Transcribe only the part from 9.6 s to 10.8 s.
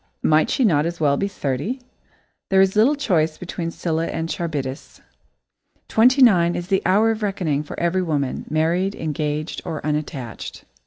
or unattached.